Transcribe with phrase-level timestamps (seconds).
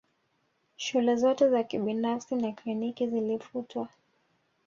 [0.75, 3.89] Shule zote za kibinafsi na kliniki zilifutwa